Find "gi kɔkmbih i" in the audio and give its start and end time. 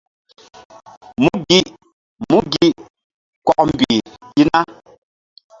2.51-4.41